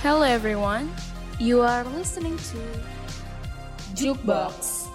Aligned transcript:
Hello 0.00 0.24
everyone, 0.24 0.88
you 1.36 1.60
are 1.60 1.84
listening 1.92 2.32
to 2.48 2.56
Jukebox. 3.92 4.88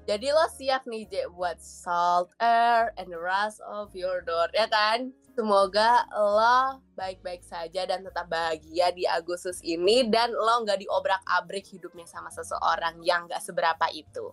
Jadi 0.07 0.31
lo 0.31 0.47
siap 0.55 0.87
nih 0.87 1.03
Je 1.11 1.27
buat 1.35 1.59
salt 1.59 2.31
air 2.39 2.95
and 2.95 3.11
the 3.11 3.19
rust 3.19 3.59
of 3.67 3.91
your 3.91 4.23
door 4.23 4.47
ya 4.55 4.71
kan? 4.71 5.11
Semoga 5.35 6.07
lo 6.15 6.81
baik-baik 6.95 7.43
saja 7.43 7.85
dan 7.85 8.07
tetap 8.07 8.31
bahagia 8.31 8.95
di 8.95 9.03
Agustus 9.05 9.59
ini 9.67 10.07
dan 10.07 10.31
lo 10.31 10.63
nggak 10.63 10.87
diobrak-abrik 10.87 11.67
hidupnya 11.69 12.07
sama 12.07 12.31
seseorang 12.31 13.03
yang 13.03 13.27
nggak 13.27 13.43
seberapa 13.43 13.91
itu. 13.93 14.33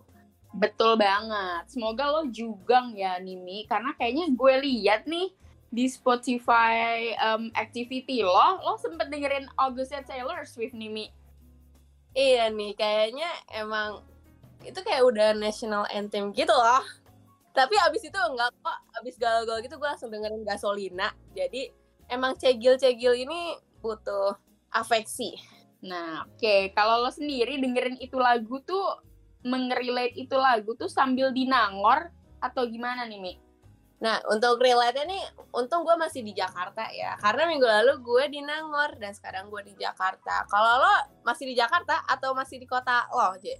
betul 0.54 0.94
banget 0.94 1.66
semoga 1.66 2.06
lo 2.06 2.22
juga 2.30 2.86
ya 2.94 3.18
Nimi 3.18 3.66
karena 3.66 3.90
kayaknya 3.98 4.30
gue 4.30 4.54
lihat 4.62 5.02
nih 5.02 5.34
di 5.74 5.90
Spotify 5.90 7.10
um, 7.18 7.50
activity 7.58 8.22
lo 8.22 8.62
lo 8.62 8.78
sempet 8.78 9.10
dengerin 9.10 9.50
Augustnya 9.58 10.06
Taylor 10.06 10.46
Swift 10.46 10.78
Nimi 10.78 11.10
Iya 12.14 12.46
nih, 12.46 12.78
kayaknya 12.78 13.26
emang 13.50 14.06
itu 14.64 14.80
kayak 14.80 15.02
udah 15.04 15.36
national 15.36 15.84
anthem 15.92 16.32
gitu 16.32 16.52
loh. 16.52 16.84
Tapi 17.54 17.74
abis 17.86 18.10
itu 18.10 18.18
enggak 18.18 18.50
kok, 18.58 18.78
abis 18.98 19.14
galau-galau 19.14 19.62
gitu 19.62 19.78
gue 19.78 19.88
langsung 19.88 20.10
dengerin 20.10 20.42
Gasolina. 20.42 21.14
Jadi 21.36 21.70
emang 22.10 22.34
cegil-cegil 22.34 23.14
ini 23.14 23.54
butuh 23.78 24.34
afeksi. 24.74 25.38
Nah, 25.86 26.26
oke. 26.26 26.74
Kalau 26.74 27.04
lo 27.06 27.10
sendiri 27.14 27.60
dengerin 27.62 28.00
itu 28.02 28.18
lagu 28.18 28.58
tuh, 28.66 28.98
mengerelate 29.44 30.16
itu 30.16 30.34
lagu 30.34 30.72
tuh 30.74 30.88
sambil 30.88 31.30
dinangor 31.30 32.10
atau 32.40 32.64
gimana 32.66 33.04
nih, 33.06 33.20
Mi? 33.20 33.34
Nah, 34.02 34.20
untuk 34.28 34.60
relate 34.60 35.06
nih, 35.06 35.22
untung 35.54 35.86
gue 35.86 35.96
masih 35.96 36.20
di 36.20 36.34
Jakarta 36.34 36.90
ya. 36.90 37.14
Karena 37.16 37.48
minggu 37.48 37.64
lalu 37.64 37.92
gue 38.02 38.24
di 38.34 38.40
Nangor 38.42 38.98
dan 39.00 39.14
sekarang 39.14 39.48
gue 39.48 39.62
di 39.64 39.74
Jakarta. 39.78 40.44
Kalau 40.50 40.82
lo 40.82 40.94
masih 41.22 41.48
di 41.48 41.54
Jakarta 41.54 42.04
atau 42.04 42.34
masih 42.34 42.58
di 42.58 42.66
kota 42.66 43.06
lo, 43.14 43.38
Je? 43.38 43.56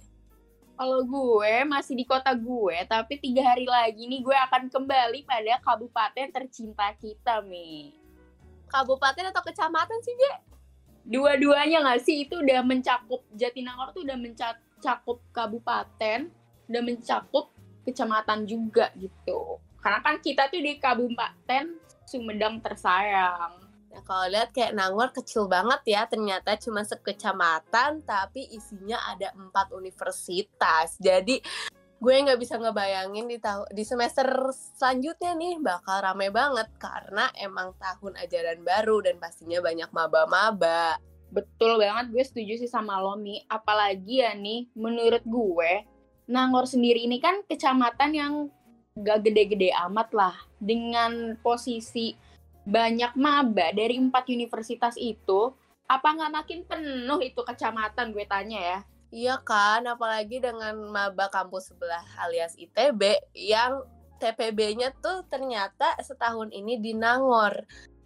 Kalau 0.75 1.07
gue 1.07 1.63
masih 1.63 1.95
di 1.95 2.03
kota 2.03 2.35
gue, 2.35 2.83
tapi 2.91 3.15
tiga 3.15 3.55
hari 3.55 3.63
lagi 3.63 4.11
nih 4.11 4.19
gue 4.19 4.35
akan 4.35 4.67
kembali 4.67 5.23
pada 5.23 5.55
kabupaten 5.63 6.27
tercinta 6.35 6.91
kita, 6.99 7.39
Mi. 7.47 7.95
Kabupaten 8.67 9.31
atau 9.31 9.39
kecamatan 9.39 9.99
sih, 10.03 10.11
Je? 10.19 10.33
Dua-duanya 11.07 11.79
nggak 11.79 12.01
sih? 12.03 12.27
Itu 12.27 12.43
udah 12.43 12.59
mencakup, 12.59 13.23
Jatinangor 13.31 13.95
tuh 13.95 14.03
udah 14.03 14.19
mencakup 14.19 15.23
kabupaten, 15.31 16.27
udah 16.67 16.81
mencakup 16.83 17.55
kecamatan 17.87 18.43
juga 18.43 18.91
gitu. 18.99 19.63
Karena 19.79 20.03
kan 20.03 20.19
kita 20.19 20.51
tuh 20.51 20.59
di 20.59 20.75
kabupaten 20.75 21.79
Sumedang 22.05 22.61
tersayang. 22.61 23.64
Nah, 23.95 24.03
kalau 24.03 24.27
lihat 24.27 24.51
kayak 24.51 24.75
Nangor 24.75 25.15
kecil 25.15 25.47
banget 25.47 25.79
ya, 25.87 26.03
ternyata 26.03 26.59
cuma 26.59 26.83
sekecamatan, 26.83 28.03
tapi 28.03 28.43
isinya 28.51 28.99
ada 29.07 29.31
empat 29.31 29.71
universitas. 29.71 30.99
Jadi 30.99 31.39
gue 31.95 32.11
nggak 32.11 32.35
bisa 32.35 32.59
ngebayangin 32.59 33.31
di 33.31 33.39
tahu 33.39 33.71
di 33.71 33.87
semester 33.87 34.27
selanjutnya 34.51 35.31
nih 35.31 35.63
bakal 35.63 36.03
rame 36.03 36.27
banget 36.27 36.67
karena 36.75 37.31
emang 37.39 37.71
tahun 37.79 38.19
ajaran 38.19 38.67
baru 38.67 38.99
dan 38.99 39.15
pastinya 39.15 39.63
banyak 39.63 39.87
maba-maba. 39.95 40.99
Betul 41.31 41.79
banget, 41.79 42.11
gue 42.11 42.23
setuju 42.27 42.67
sih 42.67 42.67
sama 42.67 42.99
lo, 42.99 43.15
Mi. 43.15 43.47
Apalagi 43.47 44.27
ya 44.27 44.35
nih, 44.35 44.75
menurut 44.75 45.23
gue, 45.23 45.87
Nangor 46.27 46.67
sendiri 46.67 47.07
ini 47.07 47.23
kan 47.23 47.47
kecamatan 47.47 48.11
yang 48.11 48.33
gak 48.99 49.23
gede-gede 49.23 49.71
amat 49.87 50.11
lah. 50.11 50.35
Dengan 50.59 51.39
posisi 51.39 52.11
banyak 52.65 53.13
maba 53.13 53.71
dari 53.71 54.01
empat 54.01 54.25
universitas 54.33 54.97
itu, 54.97 55.53
apa 55.85 56.07
nggak 56.17 56.33
makin 56.33 56.59
penuh 56.65 57.21
itu 57.21 57.41
kecamatan 57.45 58.09
gue 58.09 58.25
tanya 58.25 58.59
ya? 58.59 58.79
Iya 59.13 59.35
kan, 59.45 59.85
apalagi 59.85 60.41
dengan 60.41 60.75
maba 60.89 61.29
kampus 61.29 61.71
sebelah 61.71 62.03
alias 62.25 62.57
ITB 62.57 63.31
yang 63.37 63.85
TPB-nya 64.17 64.91
tuh 64.99 65.23
ternyata 65.29 65.93
setahun 66.01 66.49
ini 66.51 66.81
di 66.81 66.97
Nangor. 66.97 67.53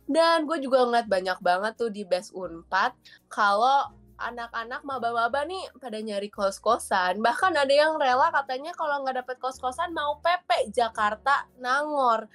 Dan 0.10 0.50
gue 0.50 0.58
juga 0.60 0.84
ngeliat 0.84 1.08
banyak 1.08 1.40
banget 1.40 1.74
tuh 1.78 1.94
di 1.94 2.02
Best 2.04 2.34
Unpad 2.34 2.98
kalau 3.30 3.94
anak-anak 4.20 4.84
maba-maba 4.84 5.48
nih 5.48 5.70
pada 5.80 6.02
nyari 6.04 6.28
kos-kosan. 6.28 7.24
Bahkan 7.24 7.56
ada 7.56 7.72
yang 7.72 7.96
rela 7.96 8.28
katanya 8.36 8.76
kalau 8.76 9.06
nggak 9.06 9.24
dapet 9.24 9.38
kos-kosan 9.40 9.96
mau 9.96 10.20
PP 10.20 10.76
Jakarta 10.76 11.48
Nangor. 11.62 12.28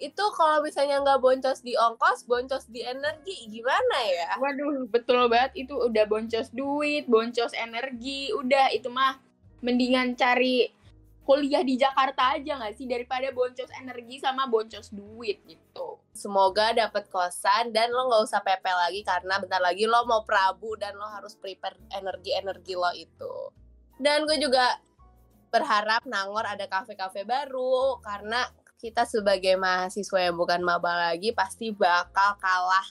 Itu 0.00 0.24
kalau 0.32 0.64
misalnya 0.64 1.04
nggak 1.04 1.20
boncos 1.20 1.60
di 1.60 1.76
ongkos, 1.76 2.24
boncos 2.24 2.64
di 2.72 2.80
energi, 2.80 3.52
gimana 3.52 3.96
ya? 4.08 4.40
Waduh, 4.40 4.88
betul 4.88 5.28
banget 5.28 5.68
itu 5.68 5.76
udah 5.76 6.08
boncos 6.08 6.48
duit, 6.56 7.04
boncos 7.04 7.52
energi, 7.52 8.32
udah 8.32 8.72
itu 8.72 8.88
mah 8.88 9.20
mendingan 9.60 10.16
cari 10.16 10.72
kuliah 11.30 11.62
di 11.62 11.78
Jakarta 11.78 12.34
aja 12.34 12.58
nggak 12.58 12.74
sih 12.74 12.88
daripada 12.88 13.30
boncos 13.30 13.70
energi 13.78 14.18
sama 14.18 14.48
boncos 14.48 14.90
duit 14.90 15.38
gitu. 15.44 16.00
Semoga 16.10 16.74
dapet 16.74 17.06
kosan 17.06 17.70
dan 17.70 17.92
lo 17.92 18.10
nggak 18.10 18.24
usah 18.24 18.40
PP 18.42 18.64
lagi 18.66 19.00
karena 19.06 19.38
bentar 19.38 19.62
lagi 19.62 19.84
lo 19.86 20.02
mau 20.08 20.24
prabu 20.26 20.74
dan 20.74 20.96
lo 20.98 21.06
harus 21.06 21.36
prepare 21.38 21.78
energi-energi 21.92 22.74
lo 22.74 22.90
itu. 22.96 23.34
Dan 24.00 24.24
gue 24.24 24.40
juga 24.40 24.80
berharap 25.54 26.02
Nangor 26.08 26.46
ada 26.46 26.66
kafe-kafe 26.66 27.22
baru 27.22 28.02
karena 28.02 28.48
kita 28.80 29.04
sebagai 29.04 29.60
mahasiswa 29.60 30.18
yang 30.24 30.40
bukan 30.40 30.64
maba 30.64 31.12
lagi 31.12 31.36
pasti 31.36 31.68
bakal 31.68 32.40
kalah 32.40 32.88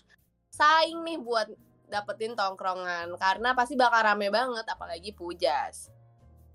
saing 0.53 1.01
nih 1.01 1.17
buat 1.17 1.49
dapetin 1.89 2.37
tongkrongan. 2.37 3.17
Karena 3.17 3.57
pasti 3.57 3.73
bakal 3.73 4.05
rame 4.05 4.29
banget 4.29 4.63
apalagi 4.69 5.09
pujas. 5.17 5.89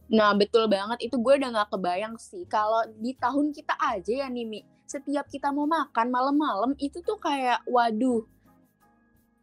Nah 0.07 0.31
betul 0.39 0.71
banget. 0.71 1.11
Itu 1.11 1.19
gue 1.19 1.35
udah 1.35 1.51
nggak 1.51 1.71
kebayang 1.75 2.15
sih. 2.17 2.47
Kalau 2.47 2.87
di 2.95 3.19
tahun 3.19 3.51
kita 3.51 3.75
aja 3.75 4.13
ya 4.25 4.27
nih 4.31 4.47
Mi, 4.47 4.61
setiap 4.87 5.27
kita 5.27 5.51
mau 5.51 5.67
makan 5.67 6.15
malam-malam 6.15 6.73
itu 6.79 7.03
tuh 7.03 7.19
kayak 7.19 7.67
waduh 7.67 8.23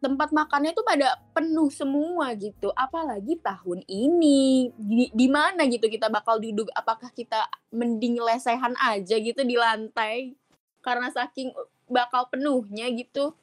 tempat 0.01 0.33
makannya 0.33 0.73
tuh 0.73 0.81
pada 0.81 1.21
penuh 1.31 1.69
semua 1.69 2.33
gitu. 2.33 2.73
Apalagi 2.73 3.37
tahun 3.37 3.85
ini 3.85 4.73
di, 4.73 5.13
di 5.13 5.27
mana 5.29 5.69
gitu 5.69 5.85
kita 5.85 6.09
bakal 6.09 6.41
duduk? 6.41 6.67
Apakah 6.73 7.13
kita 7.13 7.45
mending 7.69 8.17
lesehan 8.17 8.73
aja 8.81 9.15
gitu 9.21 9.45
di 9.45 9.55
lantai 9.55 10.33
karena 10.81 11.13
saking 11.13 11.53
bakal 11.85 12.25
penuhnya 12.33 12.89
gitu? 12.97 13.37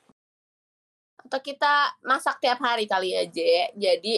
Atau 1.23 1.39
kita 1.39 1.95
masak 2.03 2.43
tiap 2.43 2.59
hari 2.59 2.91
kali 2.91 3.15
ya, 3.15 3.25
J. 3.31 3.39
Jadi 3.79 4.15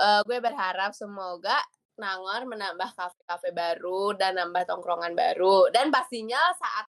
eh, 0.00 0.20
gue 0.24 0.38
berharap 0.40 0.96
semoga 0.96 1.60
Nangor 1.96 2.44
menambah 2.44 2.92
kafe-kafe 2.92 3.56
baru 3.56 4.12
dan 4.20 4.36
nambah 4.36 4.68
tongkrongan 4.68 5.16
baru. 5.16 5.72
Dan 5.72 5.88
pastinya 5.88 6.40
saat 6.56 6.88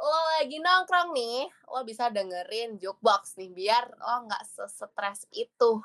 lo 0.00 0.20
lagi 0.40 0.56
nongkrong 0.56 1.12
nih, 1.12 1.44
lo 1.68 1.84
bisa 1.84 2.08
dengerin 2.08 2.80
jukebox 2.80 3.36
nih 3.36 3.52
biar 3.52 3.84
lo 4.00 4.24
nggak 4.24 4.44
sesetres 4.48 5.28
itu. 5.28 5.84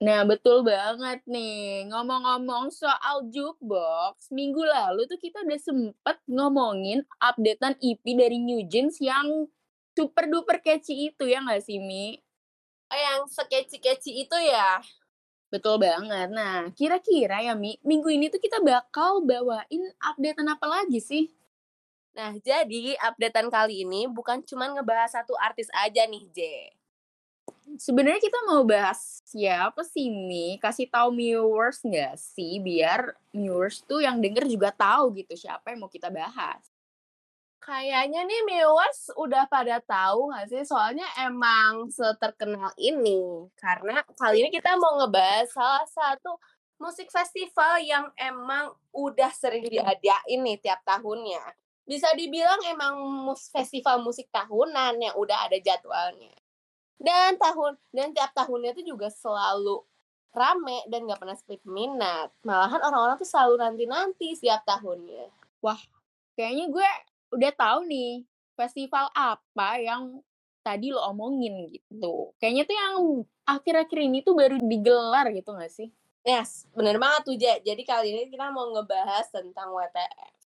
Nah, 0.00 0.24
betul 0.24 0.64
banget 0.64 1.20
nih. 1.28 1.84
Ngomong-ngomong 1.92 2.72
soal 2.72 3.28
jukebox, 3.28 4.32
minggu 4.32 4.64
lalu 4.64 5.04
tuh 5.04 5.20
kita 5.20 5.44
udah 5.44 5.60
sempet 5.60 6.16
ngomongin 6.24 7.04
updatean 7.20 7.76
EP 7.84 8.00
dari 8.16 8.40
New 8.40 8.64
Jeans 8.64 8.96
yang 8.96 9.44
super 9.92 10.24
duper 10.24 10.64
catchy 10.64 11.12
itu 11.12 11.28
ya 11.28 11.44
nggak 11.44 11.60
sih, 11.60 11.76
Mi? 11.76 12.16
Oh, 12.88 12.96
yang 12.96 13.28
sekeci-keci 13.28 14.24
itu 14.24 14.36
ya. 14.40 14.80
Betul 15.52 15.76
banget. 15.84 16.32
Nah, 16.32 16.72
kira-kira 16.72 17.44
ya, 17.44 17.52
Mi, 17.52 17.76
minggu 17.84 18.08
ini 18.08 18.32
tuh 18.32 18.40
kita 18.40 18.64
bakal 18.64 19.20
bawain 19.20 19.84
updatean 20.00 20.48
apa 20.48 20.64
lagi 20.64 20.96
sih? 20.96 21.28
Nah, 22.10 22.34
jadi 22.42 22.98
updatean 22.98 23.48
kali 23.48 23.86
ini 23.86 24.10
bukan 24.10 24.42
cuma 24.42 24.66
ngebahas 24.66 25.22
satu 25.22 25.38
artis 25.38 25.70
aja 25.70 26.02
nih, 26.10 26.24
J. 26.34 26.40
Sebenarnya 27.78 28.18
kita 28.18 28.38
mau 28.50 28.66
bahas 28.66 29.22
siapa 29.22 29.86
sih, 29.86 30.10
Mi? 30.10 30.58
Kasih 30.58 30.90
tahu 30.90 31.14
viewers 31.14 31.78
nggak 31.86 32.18
sih? 32.18 32.58
Biar 32.58 33.14
viewers 33.30 33.86
tuh 33.86 34.02
yang 34.02 34.18
denger 34.18 34.50
juga 34.50 34.74
tahu 34.74 35.14
gitu 35.22 35.38
siapa 35.38 35.70
yang 35.70 35.86
mau 35.86 35.92
kita 35.92 36.10
bahas. 36.10 36.60
Kayaknya 37.62 38.26
nih 38.26 38.42
viewers 38.48 39.14
udah 39.14 39.46
pada 39.46 39.78
tahu 39.78 40.34
nggak 40.34 40.46
sih? 40.50 40.62
Soalnya 40.66 41.06
emang 41.22 41.86
seterkenal 41.94 42.74
ini. 42.74 43.46
Karena 43.54 44.02
kali 44.18 44.42
ini 44.42 44.50
kita 44.50 44.74
mau 44.74 44.98
ngebahas 44.98 45.46
salah 45.54 45.86
satu 45.86 46.42
musik 46.80 47.06
festival 47.12 47.78
yang 47.84 48.10
emang 48.18 48.74
udah 48.90 49.30
sering 49.30 49.62
diadain 49.68 50.40
nih 50.42 50.58
tiap 50.58 50.82
tahunnya. 50.82 51.54
Bisa 51.88 52.12
dibilang 52.14 52.60
emang 52.70 53.00
mus 53.28 53.50
festival 53.50 54.00
musik 54.04 54.30
tahunan 54.30 55.00
yang 55.00 55.14
udah 55.18 55.48
ada 55.50 55.58
jadwalnya. 55.58 56.34
Dan 57.00 57.40
tahun 57.40 57.80
dan 57.90 58.12
tiap 58.12 58.30
tahunnya 58.36 58.76
tuh 58.76 58.84
juga 58.84 59.08
selalu 59.08 59.82
rame 60.30 60.86
dan 60.86 61.08
nggak 61.08 61.18
pernah 61.18 61.34
split 61.34 61.64
minat. 61.66 62.30
Malahan 62.46 62.78
orang-orang 62.78 63.16
tuh 63.18 63.26
selalu 63.26 63.58
nanti-nanti 63.58 64.36
setiap 64.36 64.62
tahunnya. 64.68 65.26
Kayaknya 66.38 66.66
gue 66.70 66.88
udah 67.36 67.52
tahu 67.56 67.80
nih 67.88 68.24
festival 68.54 69.08
apa 69.16 69.80
yang 69.80 70.22
tadi 70.60 70.92
lo 70.92 71.00
omongin 71.10 71.68
gitu. 71.72 72.36
Kayaknya 72.38 72.62
tuh 72.68 72.76
yang 72.76 72.94
akhir-akhir 73.48 73.98
ini 73.98 74.18
tuh 74.20 74.36
baru 74.36 74.56
digelar 74.60 75.32
gitu 75.32 75.56
gak 75.56 75.72
sih? 75.72 75.88
Yes, 76.20 76.68
bener 76.76 77.00
banget 77.00 77.20
tuh, 77.24 77.36
Je. 77.40 77.64
Jadi 77.64 77.82
kali 77.82 78.12
ini 78.12 78.22
kita 78.28 78.52
mau 78.52 78.68
ngebahas 78.68 79.24
tentang 79.32 79.72
WTF. 79.72 80.39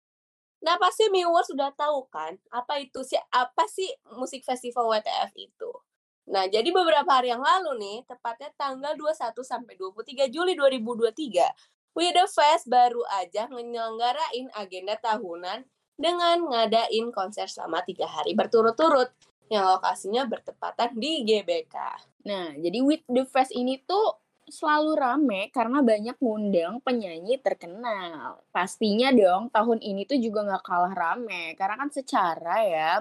Nah, 0.64 0.80
pasti 0.80 1.12
viewers 1.12 1.52
sudah 1.52 1.76
tahu 1.76 2.08
kan, 2.08 2.40
apa 2.48 2.80
itu 2.80 3.04
sih, 3.04 3.20
apa 3.36 3.68
sih 3.68 3.92
musik 4.16 4.48
festival 4.48 4.88
WTF 4.88 5.36
itu? 5.36 5.72
Nah, 6.32 6.48
jadi 6.48 6.72
beberapa 6.72 7.20
hari 7.20 7.36
yang 7.36 7.44
lalu 7.44 7.76
nih, 7.84 7.98
tepatnya 8.08 8.48
tanggal 8.56 8.96
21 8.96 9.44
sampai 9.44 9.76
23 9.76 10.32
Juli 10.32 10.56
2023, 10.56 11.52
We 11.94 12.16
The 12.16 12.26
Fest 12.32 12.72
baru 12.72 13.04
aja 13.12 13.52
nyelenggarain 13.52 14.50
agenda 14.56 14.96
tahunan 14.98 15.68
dengan 16.00 16.38
ngadain 16.48 17.12
konser 17.14 17.46
selama 17.46 17.86
tiga 17.86 18.10
hari 18.10 18.34
berturut-turut 18.34 19.14
yang 19.52 19.68
lokasinya 19.68 20.26
bertepatan 20.26 20.96
di 20.98 21.28
GBK. 21.28 21.76
Nah, 22.26 22.56
jadi 22.56 22.80
With 22.82 23.04
The 23.06 23.28
Fest 23.28 23.52
ini 23.52 23.84
tuh 23.84 24.23
selalu 24.54 24.92
rame 24.94 25.42
karena 25.50 25.82
banyak 25.82 26.18
ngundang 26.22 26.78
penyanyi 26.86 27.42
terkenal. 27.42 28.46
Pastinya 28.54 29.10
dong 29.10 29.50
tahun 29.50 29.82
ini 29.82 30.06
tuh 30.06 30.22
juga 30.22 30.46
nggak 30.46 30.64
kalah 30.64 30.94
rame 30.94 31.58
karena 31.58 31.76
kan 31.82 31.90
secara 31.90 32.56
ya 32.62 32.92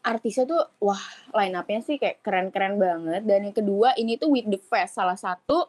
artisnya 0.00 0.48
tuh 0.48 0.62
wah 0.80 1.04
line 1.36 1.52
up-nya 1.52 1.84
sih 1.84 2.00
kayak 2.00 2.24
keren-keren 2.24 2.80
banget 2.80 3.22
dan 3.28 3.44
yang 3.44 3.52
kedua 3.52 3.92
ini 4.00 4.16
tuh 4.16 4.32
With 4.32 4.48
The 4.48 4.56
Fest 4.56 4.96
salah 4.96 5.18
satu 5.20 5.68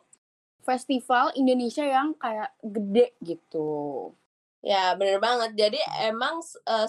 festival 0.64 1.36
Indonesia 1.36 1.84
yang 1.84 2.16
kayak 2.16 2.56
gede 2.64 3.18
gitu. 3.20 4.14
Ya, 4.60 4.94
bener 4.96 5.24
banget. 5.24 5.56
Jadi 5.56 5.80
emang 6.04 6.44
uh, 6.44 6.88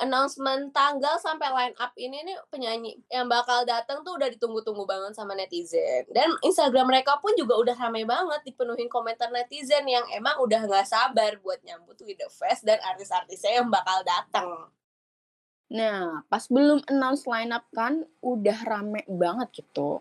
announcement 0.00 0.72
tanggal 0.72 1.16
sampai 1.20 1.48
line 1.52 1.76
up 1.80 1.92
ini 1.96 2.22
nih 2.24 2.36
penyanyi 2.48 2.96
yang 3.08 3.26
bakal 3.26 3.64
datang 3.64 4.00
tuh 4.02 4.16
udah 4.16 4.28
ditunggu-tunggu 4.32 4.84
banget 4.84 5.12
sama 5.16 5.36
netizen. 5.36 6.06
Dan 6.12 6.32
Instagram 6.40 6.88
mereka 6.88 7.20
pun 7.20 7.32
juga 7.36 7.56
udah 7.56 7.76
ramai 7.76 8.04
banget 8.08 8.42
dipenuhin 8.46 8.88
komentar 8.88 9.28
netizen 9.28 9.84
yang 9.86 10.04
emang 10.12 10.40
udah 10.42 10.64
nggak 10.64 10.86
sabar 10.88 11.36
buat 11.40 11.60
nyambut 11.64 12.00
With 12.02 12.20
The 12.20 12.28
Fest 12.32 12.64
dan 12.64 12.80
artis-artisnya 12.80 13.62
yang 13.62 13.68
bakal 13.68 14.04
datang. 14.06 14.70
Nah, 15.66 16.22
pas 16.30 16.46
belum 16.46 16.86
announce 16.86 17.26
line 17.26 17.50
up 17.50 17.66
kan 17.74 18.06
udah 18.22 18.58
rame 18.64 19.02
banget 19.10 19.64
gitu. 19.66 19.98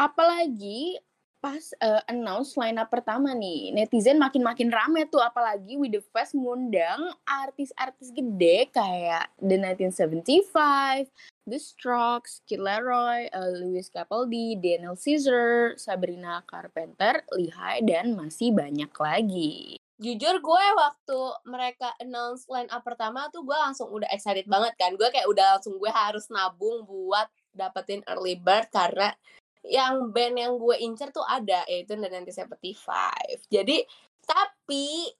Apalagi 0.00 1.00
pas 1.40 1.62
uh, 1.84 2.02
announce 2.10 2.56
line 2.58 2.80
up 2.80 2.90
pertama 2.90 3.30
nih, 3.36 3.70
netizen 3.70 4.18
makin-makin 4.18 4.72
rame 4.72 5.06
tuh 5.06 5.22
apalagi 5.22 5.78
with 5.78 5.94
the 5.94 6.02
fest 6.10 6.34
ngundang 6.34 7.12
artis-artis 7.22 8.10
gede 8.10 8.72
kayak 8.72 9.30
The 9.38 9.60
1975, 9.60 11.08
The 11.46 11.58
Strokes, 11.60 12.42
Kid 12.48 12.58
Laroi, 12.58 13.30
uh, 13.30 13.52
Louis 13.52 13.86
Capaldi, 13.86 14.58
Daniel 14.58 14.98
Caesar, 14.98 15.78
Sabrina 15.78 16.42
Carpenter, 16.48 17.22
Lihai, 17.36 17.84
dan 17.86 18.18
masih 18.18 18.50
banyak 18.50 18.90
lagi. 18.96 19.78
Jujur 19.96 20.44
gue 20.44 20.66
waktu 20.76 21.20
mereka 21.48 21.88
announce 22.04 22.44
line 22.52 22.68
up 22.68 22.84
pertama 22.84 23.32
tuh 23.32 23.40
gue 23.48 23.56
langsung 23.56 23.88
udah 23.88 24.10
excited 24.12 24.44
banget 24.44 24.76
kan. 24.76 24.92
Gue 24.92 25.08
kayak 25.08 25.24
udah 25.24 25.56
langsung 25.56 25.80
gue 25.80 25.88
harus 25.88 26.28
nabung 26.28 26.84
buat 26.84 27.32
dapetin 27.56 28.04
early 28.04 28.36
bird 28.36 28.68
karena 28.68 29.16
yang 29.66 30.14
band 30.14 30.36
yang 30.38 30.52
gue 30.56 30.76
incer 30.82 31.10
tuh 31.10 31.26
ada 31.26 31.66
yaitu 31.66 31.98
The 31.98 32.08
1975 32.08 33.50
jadi 33.50 33.86
tapi 34.26 35.14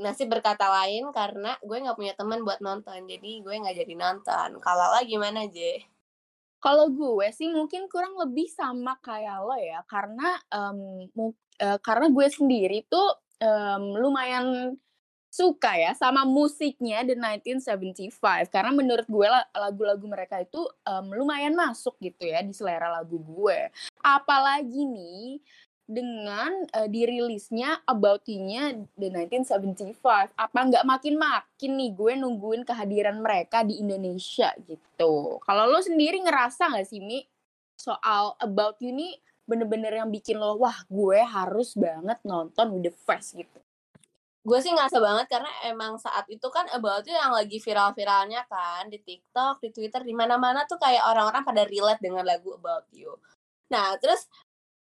nasib 0.00 0.32
berkata 0.32 0.64
lain 0.66 1.12
karena 1.12 1.54
gue 1.60 1.76
nggak 1.76 1.94
punya 1.94 2.16
teman 2.16 2.40
buat 2.42 2.58
nonton. 2.64 3.04
Jadi 3.04 3.44
gue 3.44 3.54
nggak 3.54 3.76
jadi 3.84 3.94
nonton. 3.94 4.58
Kalau 4.58 4.86
lah 4.96 5.04
gimana 5.04 5.46
je 5.52 5.84
kalau 6.60 6.92
gue 6.92 7.28
sih 7.32 7.48
mungkin 7.48 7.88
kurang 7.88 8.16
lebih 8.16 8.48
sama 8.48 8.96
kayak 9.04 9.38
lo 9.44 9.56
ya. 9.60 9.84
Karena 9.84 10.40
um, 10.50 11.04
uh, 11.60 11.78
karena 11.84 12.08
gue 12.08 12.26
sendiri 12.32 12.88
tuh 12.88 13.20
um, 13.44 13.96
lumayan 14.00 14.74
suka 15.30 15.78
ya 15.78 15.94
sama 15.94 16.26
musiknya 16.26 17.06
The 17.06 17.14
1975 17.14 18.50
karena 18.50 18.74
menurut 18.74 19.06
gue 19.06 19.28
lagu-lagu 19.54 20.02
mereka 20.10 20.42
itu 20.42 20.58
um, 20.84 21.06
lumayan 21.14 21.54
masuk 21.54 21.94
gitu 22.02 22.26
ya 22.26 22.42
di 22.42 22.50
selera 22.50 22.90
lagu 22.90 23.14
gue. 23.22 23.70
Apalagi 24.02 24.82
nih 24.90 25.38
dengan 25.90 26.50
uh, 26.74 26.86
dirilisnya 26.90 27.82
About 27.86 28.26
You-nya 28.26 28.74
The 28.98 29.08
1975. 29.10 30.34
Apa 30.34 30.58
nggak 30.66 30.86
makin-makin 30.86 31.72
nih 31.78 31.90
gue 31.94 32.12
nungguin 32.18 32.66
kehadiran 32.66 33.22
mereka 33.22 33.62
di 33.62 33.78
Indonesia 33.78 34.50
gitu. 34.66 35.38
Kalau 35.42 35.64
lo 35.70 35.78
sendiri 35.78 36.18
ngerasa 36.26 36.74
nggak 36.74 36.86
sih 36.90 36.98
Mi 36.98 37.22
soal 37.78 38.34
About 38.42 38.82
You 38.82 38.90
nih 38.90 39.14
bener-bener 39.46 39.98
yang 39.98 40.10
bikin 40.10 40.38
lo 40.38 40.58
wah 40.62 40.78
gue 40.86 41.22
harus 41.22 41.74
banget 41.74 42.22
nonton 42.22 42.78
the 42.82 42.94
Fest 42.94 43.34
gitu 43.34 43.58
gue 44.40 44.58
sih 44.64 44.72
ngerasa 44.72 44.98
banget 45.04 45.26
karena 45.28 45.50
emang 45.68 46.00
saat 46.00 46.24
itu 46.32 46.48
kan 46.48 46.64
About 46.72 47.04
You 47.04 47.12
yang 47.12 47.36
lagi 47.36 47.60
viral-viralnya 47.60 48.48
kan 48.48 48.88
di 48.88 48.96
TikTok, 48.96 49.60
di 49.60 49.68
Twitter, 49.68 50.00
di 50.00 50.16
mana-mana 50.16 50.64
tuh 50.64 50.80
kayak 50.80 51.04
orang-orang 51.04 51.44
pada 51.44 51.62
relate 51.68 52.00
dengan 52.00 52.24
lagu 52.24 52.56
About 52.56 52.88
You. 52.88 53.20
Nah, 53.68 54.00
terus 54.00 54.24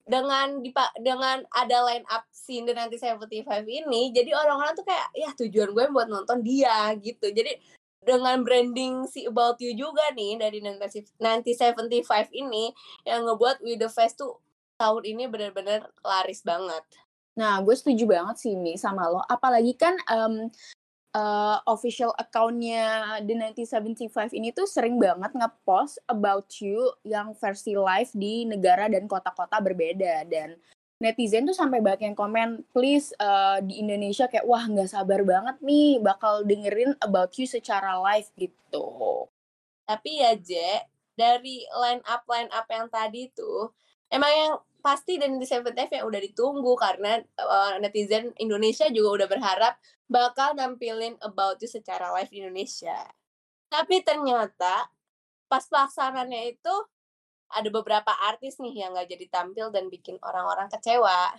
dengan 0.02 0.58
dipa 0.64 0.90
dengan 0.98 1.44
ada 1.52 1.78
line 1.86 2.02
up 2.10 2.26
scene 2.32 2.64
The 2.64 2.74
1975 2.74 3.68
ini, 3.68 4.10
jadi 4.10 4.32
orang-orang 4.34 4.72
tuh 4.72 4.88
kayak 4.88 5.08
ya 5.14 5.30
tujuan 5.36 5.70
gue 5.76 5.84
buat 5.92 6.08
nonton 6.08 6.40
dia 6.40 6.88
gitu. 6.96 7.28
Jadi 7.28 7.60
dengan 8.02 8.42
branding 8.42 9.06
si 9.06 9.28
About 9.28 9.60
You 9.60 9.76
juga 9.76 10.02
nih 10.16 10.40
dari 10.40 10.58
1975 10.64 12.32
ini 12.34 12.72
yang 13.04 13.28
ngebuat 13.28 13.60
With 13.62 13.78
The 13.84 13.92
Fest 13.92 14.18
tuh 14.18 14.40
tahun 14.80 15.02
ini 15.06 15.28
bener-bener 15.30 15.86
laris 16.02 16.42
banget. 16.42 16.82
Nah, 17.32 17.64
gue 17.64 17.72
setuju 17.72 18.04
banget 18.04 18.36
sih 18.40 18.54
Mi 18.56 18.76
sama 18.76 19.08
lo. 19.08 19.24
Apalagi 19.24 19.72
kan 19.76 19.96
um, 20.12 20.52
uh, 21.16 21.58
official 21.68 22.12
account-nya 22.20 23.18
The 23.24 23.34
1975 23.56 24.36
ini 24.36 24.52
tuh 24.52 24.68
sering 24.68 25.00
banget 25.00 25.32
ngepost 25.32 26.00
about 26.08 26.48
you 26.60 26.92
yang 27.04 27.32
versi 27.36 27.76
live 27.76 28.12
di 28.12 28.44
negara 28.48 28.88
dan 28.88 29.08
kota-kota 29.08 29.60
berbeda 29.60 30.28
dan 30.28 30.56
netizen 31.02 31.42
tuh 31.42 31.56
sampai 31.56 31.82
banyak 31.82 32.12
yang 32.12 32.16
komen 32.16 32.62
please 32.70 33.10
uh, 33.18 33.58
di 33.58 33.82
Indonesia 33.82 34.30
kayak 34.30 34.46
wah 34.46 34.62
nggak 34.62 34.86
sabar 34.86 35.26
banget 35.26 35.58
nih 35.58 35.98
bakal 35.98 36.46
dengerin 36.46 36.94
about 37.02 37.34
you 37.40 37.46
secara 37.48 37.98
live 37.98 38.28
gitu. 38.38 39.26
Tapi 39.82 40.22
ya 40.22 40.38
Je, 40.38 40.86
dari 41.18 41.66
line 41.66 42.02
up 42.06 42.22
line 42.30 42.50
up 42.54 42.70
yang 42.70 42.86
tadi 42.86 43.28
tuh 43.34 43.74
emang 44.14 44.30
yang 44.30 44.54
pasti 44.82 45.16
dan 45.16 45.38
di 45.38 45.46
Seven 45.46 45.72
yang 45.72 46.04
udah 46.04 46.20
ditunggu 46.20 46.72
karena 46.74 47.22
uh, 47.38 47.78
netizen 47.78 48.34
Indonesia 48.36 48.90
juga 48.90 49.22
udah 49.22 49.28
berharap 49.30 49.74
bakal 50.10 50.52
nampilin 50.58 51.16
About 51.22 51.62
You 51.62 51.70
secara 51.70 52.10
live 52.18 52.28
di 52.28 52.42
Indonesia. 52.42 52.98
Tapi 53.70 54.04
ternyata 54.04 54.90
pas 55.48 55.64
pelaksanaannya 55.64 56.58
itu 56.58 56.74
ada 57.52 57.68
beberapa 57.72 58.12
artis 58.28 58.60
nih 58.60 58.84
yang 58.84 58.96
gak 58.96 59.08
jadi 59.08 59.26
tampil 59.30 59.72
dan 59.72 59.88
bikin 59.88 60.18
orang-orang 60.20 60.68
kecewa. 60.68 61.32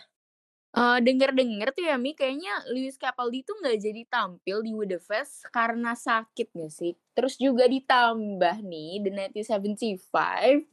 Uh, 0.73 0.97
denger-denger 1.05 1.69
tuh 1.69 1.85
ya 1.85 2.01
Mi, 2.01 2.17
kayaknya 2.17 2.65
Lewis 2.73 2.97
Capaldi 2.97 3.45
tuh 3.45 3.53
nggak 3.61 3.77
jadi 3.77 4.01
tampil 4.09 4.65
di 4.65 4.73
Wood 4.73 4.97
Fest 5.05 5.45
karena 5.53 5.93
sakit 5.93 6.49
gak 6.49 6.73
sih? 6.73 6.97
Terus 7.13 7.37
juga 7.37 7.69
ditambah 7.69 8.65
nih 8.65 9.05
The 9.05 9.11
1975 9.37 10.72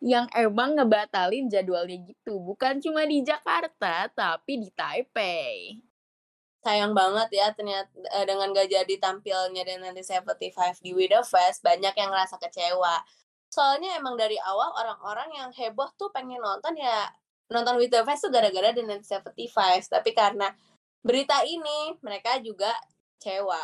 yang 0.00 0.26
emang 0.32 0.80
ngebatalin 0.80 1.52
jadwalnya 1.52 2.00
gitu. 2.08 2.40
Bukan 2.40 2.80
cuma 2.80 3.04
di 3.04 3.20
Jakarta, 3.20 4.08
tapi 4.08 4.56
di 4.56 4.68
Taipei. 4.72 5.76
Sayang 6.60 6.92
banget 6.92 7.28
ya 7.32 7.46
ternyata 7.56 7.88
eh, 8.12 8.24
dengan 8.28 8.52
gak 8.52 8.68
jadi 8.68 8.94
tampilnya 9.00 9.64
The 9.64 9.80
1975 9.80 10.84
di 10.84 10.92
Wood 10.92 11.16
Fest, 11.24 11.64
banyak 11.64 11.92
yang 11.96 12.12
ngerasa 12.12 12.36
kecewa. 12.36 13.00
Soalnya 13.48 13.96
emang 13.96 14.20
dari 14.20 14.36
awal 14.40 14.72
orang-orang 14.76 15.28
yang 15.36 15.50
heboh 15.56 15.88
tuh 15.96 16.12
pengen 16.12 16.40
nonton 16.40 16.76
ya 16.76 17.08
nonton 17.50 17.80
The 17.80 18.04
Fest 18.04 18.28
tuh 18.28 18.32
gara-gara 18.32 18.70
The 18.76 18.84
1975 18.84 19.88
tapi 19.90 20.10
karena 20.14 20.52
berita 21.02 21.42
ini 21.42 21.96
mereka 22.04 22.38
juga 22.38 22.70
kecewa 23.18 23.60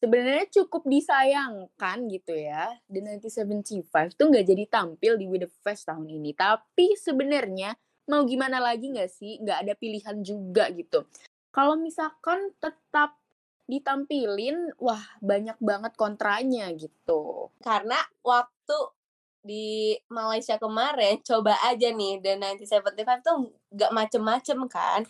sebenarnya 0.00 0.46
cukup 0.52 0.84
disayangkan 0.84 1.98
gitu 2.12 2.36
ya 2.36 2.76
The 2.86 3.00
1975 3.00 4.16
tuh 4.16 4.26
nggak 4.28 4.46
jadi 4.46 4.64
tampil 4.68 5.12
di 5.16 5.26
With 5.28 5.48
The 5.48 5.50
Fest 5.64 5.88
tahun 5.88 6.08
ini. 6.08 6.36
Tapi 6.36 6.96
sebenarnya 6.96 7.74
mau 8.06 8.22
gimana 8.28 8.60
lagi 8.60 8.92
nggak 8.92 9.10
sih? 9.10 9.40
Nggak 9.40 9.58
ada 9.66 9.72
pilihan 9.74 10.16
juga 10.20 10.68
gitu. 10.72 11.08
Kalau 11.50 11.74
misalkan 11.80 12.52
tetap 12.60 13.16
ditampilin 13.66 14.78
wah 14.78 15.02
banyak 15.18 15.58
banget 15.58 15.92
kontranya 15.98 16.70
gitu. 16.76 17.50
Karena 17.58 17.98
waktu 18.22 18.78
di 19.46 19.94
Malaysia 20.10 20.58
kemarin 20.58 21.22
coba 21.22 21.54
aja 21.66 21.94
nih 21.94 22.18
The 22.18 22.34
1975 22.34 23.26
tuh 23.26 23.36
gak 23.74 23.94
macem-macem 23.94 24.58
kan. 24.66 25.00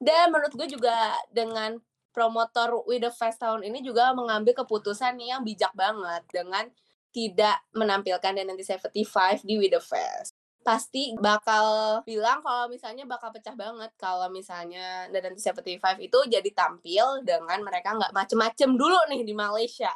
Dan 0.00 0.32
menurut 0.32 0.52
gue 0.56 0.68
juga 0.68 1.12
dengan 1.28 1.76
promotor 2.12 2.84
With 2.86 3.02
The 3.02 3.12
Fest 3.12 3.40
tahun 3.42 3.66
ini 3.66 3.82
juga 3.82 4.12
mengambil 4.12 4.52
keputusan 4.64 5.18
yang 5.18 5.42
bijak 5.42 5.72
banget 5.72 6.22
dengan 6.30 6.68
tidak 7.12 7.60
menampilkan 7.72 8.32
The 8.32 8.44
1975 8.46 9.48
di 9.48 9.54
With 9.58 9.74
The 9.74 9.82
Fest 9.82 10.36
pasti 10.62 11.12
bakal 11.18 12.00
bilang 12.06 12.38
kalau 12.40 12.70
misalnya 12.70 13.02
bakal 13.04 13.34
pecah 13.34 13.58
banget 13.58 13.90
kalau 13.98 14.30
misalnya 14.30 15.10
The 15.10 15.18
1975 15.34 15.98
itu 15.98 16.18
jadi 16.30 16.50
tampil 16.54 17.26
dengan 17.26 17.58
mereka 17.66 17.98
nggak 17.98 18.14
macem-macem 18.14 18.70
dulu 18.78 18.98
nih 19.10 19.26
di 19.26 19.34
Malaysia. 19.34 19.90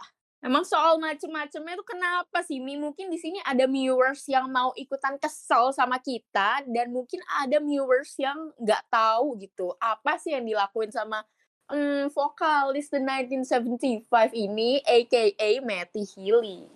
Emang 0.45 0.63
soal 0.69 1.01
macem-macemnya 1.01 1.75
itu 1.81 1.87
kenapa 1.87 2.39
sih? 2.45 2.61
Mi? 2.61 2.77
Mungkin 2.77 3.09
di 3.09 3.19
sini 3.19 3.41
ada 3.43 3.65
viewers 3.67 4.29
yang 4.31 4.47
mau 4.53 4.71
ikutan 4.77 5.17
kesel 5.17 5.73
sama 5.73 5.99
kita 5.99 6.63
dan 6.71 6.93
mungkin 6.93 7.19
ada 7.41 7.59
viewers 7.59 8.15
yang 8.21 8.53
nggak 8.61 8.85
tahu 8.87 9.41
gitu. 9.43 9.75
Apa 9.81 10.21
sih 10.21 10.37
yang 10.37 10.45
dilakuin 10.45 10.93
sama 10.93 11.25
um, 11.71 12.07
vokalis 12.11 12.91
The 12.91 13.03
1975 13.03 14.07
ini, 14.35 14.83
aka 14.83 15.51
Matty 15.63 16.03
Healy. 16.07 16.71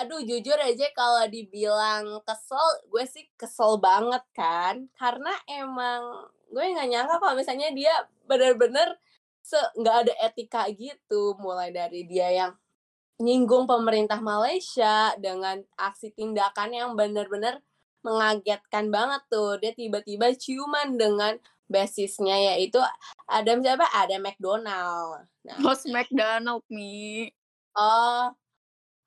Aduh 0.00 0.24
jujur 0.24 0.56
aja 0.56 0.88
kalau 0.96 1.28
dibilang 1.28 2.24
kesel, 2.24 2.66
gue 2.88 3.04
sih 3.04 3.26
kesel 3.36 3.76
banget 3.76 4.24
kan. 4.32 4.88
Karena 4.96 5.34
emang 5.44 6.30
gue 6.48 6.64
nggak 6.64 6.88
nyangka 6.88 7.16
kalau 7.20 7.34
misalnya 7.36 7.68
dia 7.70 7.94
bener-bener 8.26 8.96
nggak 9.50 9.96
ada 10.06 10.14
etika 10.30 10.62
gitu 10.70 11.34
mulai 11.42 11.74
dari 11.74 12.06
dia 12.06 12.30
yang 12.30 12.52
nyinggung 13.20 13.68
pemerintah 13.68 14.18
Malaysia 14.22 15.12
dengan 15.20 15.60
aksi 15.76 16.14
tindakan 16.16 16.70
yang 16.72 16.90
benar-benar 16.96 17.60
mengagetkan 18.00 18.88
banget 18.88 19.20
tuh 19.28 19.60
dia 19.60 19.76
tiba-tiba 19.76 20.32
ciuman 20.32 20.96
dengan 20.96 21.36
basisnya 21.70 22.36
yaitu 22.52 22.82
ada 23.30 23.54
siapa? 23.62 23.86
Ada 23.94 24.18
McDonald. 24.18 25.30
Nah, 25.46 25.56
Ross 25.64 25.86
McDonald 25.86 26.66
nih 26.66 27.30
oh. 27.78 28.34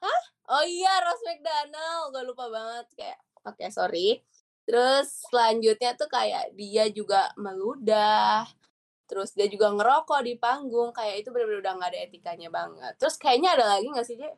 Hah? 0.04 0.22
Oh 0.52 0.64
iya 0.64 1.04
Ross 1.04 1.22
McDonald. 1.28 2.16
Gue 2.16 2.24
lupa 2.24 2.48
banget 2.48 2.88
kayak 2.96 3.20
oke 3.44 3.60
okay, 3.60 3.70
sorry. 3.70 4.24
Terus 4.64 5.28
selanjutnya 5.28 5.92
tuh 6.00 6.08
kayak 6.08 6.56
dia 6.56 6.88
juga 6.88 7.32
meludah. 7.36 8.48
Terus 9.08 9.36
dia 9.36 9.52
juga 9.52 9.72
ngerokok 9.76 10.22
di 10.24 10.34
panggung. 10.40 10.96
Kayak 10.96 11.28
itu 11.28 11.30
benar-benar 11.36 11.60
udah 11.60 11.74
nggak 11.80 11.92
ada 11.92 12.00
etikanya 12.08 12.50
banget. 12.52 12.94
Terus 12.96 13.16
kayaknya 13.20 13.60
ada 13.60 13.66
lagi 13.78 13.88
nggak 13.92 14.08
sih 14.08 14.16
dia 14.16 14.32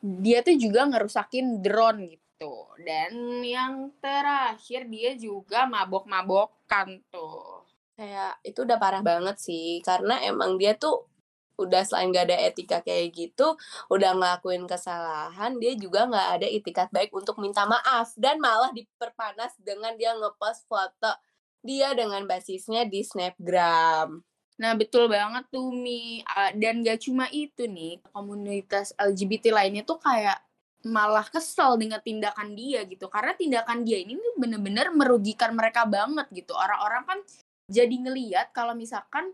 dia 0.00 0.38
tuh 0.42 0.56
juga 0.58 0.90
ngerusakin 0.90 1.62
drone 1.62 2.18
gitu. 2.18 2.54
Dan 2.82 3.44
yang 3.44 3.94
terakhir 4.00 4.88
dia 4.88 5.12
juga 5.14 5.68
mabok-mabokan 5.68 7.04
tuh 7.12 7.59
kayak 8.00 8.40
itu 8.40 8.64
udah 8.64 8.80
parah 8.80 9.04
banget 9.04 9.36
sih. 9.36 9.84
Karena 9.84 10.16
emang 10.24 10.56
dia 10.56 10.72
tuh 10.72 11.04
udah 11.60 11.84
selain 11.84 12.08
gak 12.08 12.32
ada 12.32 12.40
etika 12.48 12.80
kayak 12.80 13.12
gitu 13.12 13.52
udah 13.92 14.16
ngelakuin 14.16 14.64
kesalahan 14.64 15.60
dia 15.60 15.76
juga 15.76 16.08
nggak 16.08 16.28
ada 16.40 16.48
etikat 16.48 16.88
baik 16.88 17.12
untuk 17.12 17.36
minta 17.36 17.68
maaf. 17.68 18.16
Dan 18.16 18.40
malah 18.40 18.72
diperpanas 18.72 19.52
dengan 19.60 19.92
dia 20.00 20.16
ngepost 20.16 20.64
foto 20.64 21.12
dia 21.60 21.92
dengan 21.92 22.24
basisnya 22.24 22.88
di 22.88 23.04
Snapgram. 23.04 24.24
Nah 24.60 24.72
betul 24.76 25.12
banget 25.12 25.44
tuh 25.52 25.68
Mi. 25.68 26.24
Dan 26.56 26.80
gak 26.80 27.04
cuma 27.04 27.28
itu 27.28 27.68
nih 27.68 28.00
komunitas 28.08 28.96
LGBT 28.96 29.52
lainnya 29.52 29.84
tuh 29.84 30.00
kayak 30.00 30.40
malah 30.80 31.28
kesel 31.28 31.76
dengan 31.76 32.00
tindakan 32.00 32.56
dia 32.56 32.88
gitu. 32.88 33.12
Karena 33.12 33.36
tindakan 33.36 33.84
dia 33.84 34.00
ini 34.00 34.16
bener-bener 34.40 34.88
merugikan 34.96 35.52
mereka 35.52 35.84
banget 35.84 36.24
gitu. 36.32 36.56
Orang-orang 36.56 37.04
kan 37.04 37.18
jadi 37.70 37.94
ngeliat 37.94 38.50
kalau 38.50 38.74
misalkan 38.74 39.30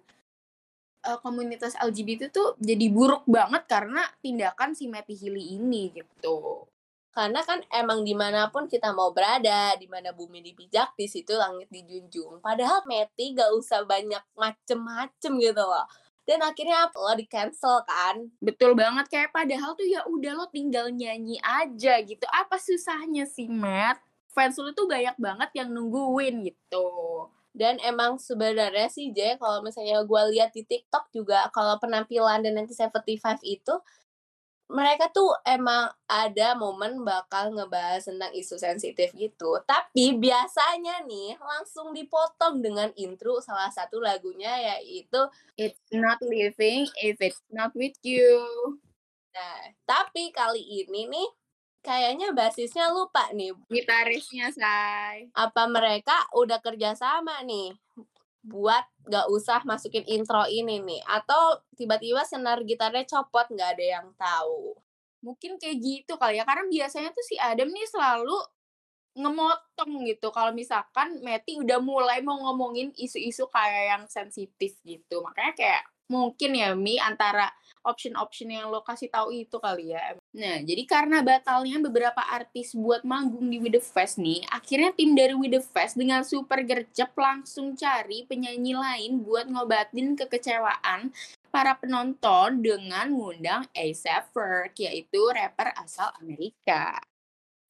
uh, 1.08 1.18
komunitas 1.24 1.72
LGBT 1.80 2.28
tuh 2.28 2.54
jadi 2.60 2.92
buruk 2.92 3.24
banget 3.24 3.64
karena 3.64 4.04
tindakan 4.20 4.76
si 4.76 4.86
Matty 4.86 5.16
Healy 5.16 5.56
ini 5.56 5.96
gitu 5.96 6.68
karena 7.16 7.40
kan 7.40 7.64
emang 7.72 8.04
di 8.04 8.12
mana 8.12 8.52
pun 8.52 8.68
kita 8.68 8.92
mau 8.92 9.08
berada, 9.08 9.72
di 9.80 9.88
mana 9.88 10.12
bumi 10.12 10.44
dipijak, 10.44 10.92
di 11.00 11.08
situ 11.08 11.32
langit 11.32 11.64
dijunjung. 11.72 12.44
Padahal 12.44 12.84
Meti 12.84 13.32
gak 13.32 13.56
usah 13.56 13.88
banyak 13.88 14.20
macem-macem 14.36 15.32
gitu 15.40 15.64
loh. 15.64 15.88
Dan 16.28 16.44
akhirnya 16.44 16.92
lo 16.92 17.16
di 17.16 17.24
cancel 17.24 17.80
kan? 17.88 18.20
Betul 18.36 18.76
banget 18.76 19.08
kayak 19.08 19.32
padahal 19.32 19.72
tuh 19.72 19.88
ya 19.88 20.04
udah 20.04 20.44
lo 20.44 20.46
tinggal 20.52 20.92
nyanyi 20.92 21.40
aja 21.40 22.04
gitu. 22.04 22.28
Apa 22.28 22.60
susahnya 22.60 23.24
sih 23.24 23.48
Matt? 23.48 23.96
Fans 24.36 24.60
lo 24.60 24.76
tuh 24.76 24.84
banyak 24.84 25.16
banget 25.16 25.50
yang 25.56 25.72
nungguin 25.72 26.44
gitu. 26.44 26.84
Dan 27.56 27.80
emang 27.80 28.20
sebenarnya 28.20 28.92
sih 28.92 29.16
Jay 29.16 29.40
kalau 29.40 29.64
misalnya 29.64 30.04
gue 30.04 30.22
lihat 30.36 30.52
di 30.52 30.68
TikTok 30.68 31.08
juga 31.08 31.48
kalau 31.56 31.80
penampilan 31.80 32.44
dan 32.44 32.60
nanti 32.60 32.76
75 32.76 33.40
itu 33.48 33.74
mereka 34.66 35.06
tuh 35.14 35.30
emang 35.46 35.86
ada 36.10 36.58
momen 36.58 37.06
bakal 37.06 37.54
ngebahas 37.54 38.02
tentang 38.02 38.34
isu 38.34 38.58
sensitif 38.58 39.14
gitu. 39.14 39.62
Tapi 39.62 40.18
biasanya 40.18 41.06
nih 41.06 41.38
langsung 41.38 41.94
dipotong 41.94 42.60
dengan 42.60 42.90
intro 42.98 43.38
salah 43.38 43.70
satu 43.70 44.02
lagunya 44.02 44.76
yaitu 44.76 45.22
It's 45.54 45.80
Not 45.94 46.18
Living 46.20 46.90
If 46.98 47.22
It's 47.22 47.40
Not 47.48 47.72
With 47.78 47.96
You. 48.02 48.42
Nah, 49.32 49.70
tapi 49.86 50.34
kali 50.34 50.84
ini 50.84 51.08
nih 51.08 51.28
kayaknya 51.86 52.34
basisnya 52.34 52.90
lupa 52.90 53.30
nih. 53.30 53.54
Gitarisnya, 53.70 54.50
say. 54.50 55.30
Apa 55.30 55.70
mereka 55.70 56.26
udah 56.34 56.58
kerjasama 56.58 57.46
nih 57.46 57.78
buat 58.46 58.86
gak 59.10 59.26
usah 59.30 59.62
masukin 59.66 60.06
intro 60.06 60.46
ini 60.46 60.78
nih 60.78 61.02
atau 61.02 61.58
tiba-tiba 61.74 62.22
senar 62.22 62.62
gitarnya 62.62 63.02
copot 63.02 63.42
nggak 63.50 63.74
ada 63.74 63.84
yang 63.98 64.08
tahu 64.14 64.70
mungkin 65.18 65.58
kayak 65.58 65.82
gitu 65.82 66.14
kali 66.14 66.38
ya 66.38 66.46
karena 66.46 66.62
biasanya 66.70 67.10
tuh 67.10 67.26
si 67.26 67.34
Adam 67.34 67.66
nih 67.74 67.90
selalu 67.90 68.38
ngemotong 69.18 70.06
gitu 70.06 70.30
kalau 70.30 70.54
misalkan 70.54 71.18
Meti 71.26 71.58
udah 71.58 71.82
mulai 71.82 72.22
mau 72.22 72.38
ngomongin 72.38 72.94
isu-isu 72.94 73.50
kayak 73.50 73.84
yang 73.98 74.04
sensitif 74.06 74.78
gitu 74.86 75.18
makanya 75.26 75.54
kayak 75.58 75.82
mungkin 76.06 76.58
ya 76.58 76.74
Mi 76.74 76.98
antara 76.98 77.50
option-option 77.86 78.50
yang 78.50 78.66
lo 78.68 78.82
kasih 78.82 79.06
tahu 79.06 79.30
itu 79.30 79.56
kali 79.62 79.94
ya. 79.94 80.18
Nah, 80.34 80.58
jadi 80.66 80.82
karena 80.84 81.22
batalnya 81.22 81.78
beberapa 81.78 82.18
artis 82.18 82.74
buat 82.74 83.06
manggung 83.06 83.46
di 83.46 83.62
With 83.62 83.78
The 83.78 83.82
Fest 83.82 84.18
nih, 84.18 84.42
akhirnya 84.50 84.90
tim 84.90 85.14
dari 85.14 85.38
With 85.38 85.54
The 85.54 85.62
Fest 85.62 85.94
dengan 85.94 86.26
super 86.26 86.66
gercep 86.66 87.14
langsung 87.14 87.78
cari 87.78 88.26
penyanyi 88.26 88.74
lain 88.74 89.22
buat 89.22 89.46
ngobatin 89.46 90.18
kekecewaan 90.18 91.14
para 91.54 91.78
penonton 91.78 92.60
dengan 92.60 93.06
ngundang 93.14 93.70
A$AP 93.72 94.34
Ferg, 94.34 94.74
yaitu 94.76 95.22
rapper 95.30 95.70
asal 95.78 96.10
Amerika. 96.18 96.98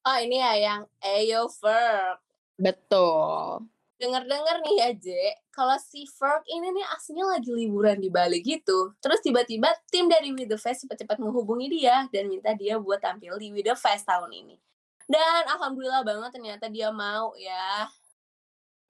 Oh 0.02 0.16
ini 0.16 0.40
ya 0.40 0.52
yang 0.56 0.82
Ayo 1.04 1.46
Ferg. 1.52 2.18
Betul. 2.56 3.68
Dengar-dengar 3.96 4.60
nih 4.60 4.74
ya 4.76 4.90
J, 4.92 5.06
kalau 5.48 5.80
si 5.80 6.04
Ferg 6.04 6.44
ini 6.52 6.68
nih 6.68 6.84
aslinya 6.92 7.32
lagi 7.32 7.48
liburan 7.48 7.96
di 7.96 8.12
Bali 8.12 8.44
gitu. 8.44 8.92
Terus 9.00 9.24
tiba-tiba 9.24 9.72
tim 9.88 10.04
dari 10.04 10.36
With 10.36 10.52
The 10.52 10.60
Fest 10.60 10.84
cepat-cepat 10.84 11.16
menghubungi 11.16 11.72
dia 11.72 12.04
dan 12.12 12.28
minta 12.28 12.52
dia 12.52 12.76
buat 12.76 13.00
tampil 13.00 13.40
di 13.40 13.48
With 13.56 13.64
The 13.64 13.72
Fest 13.72 14.04
tahun 14.04 14.36
ini. 14.36 14.60
Dan 15.08 15.48
alhamdulillah 15.48 16.04
banget 16.04 16.36
ternyata 16.36 16.68
dia 16.68 16.92
mau 16.92 17.32
ya. 17.40 17.88